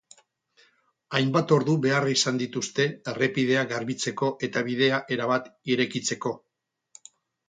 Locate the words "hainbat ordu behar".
1.17-2.07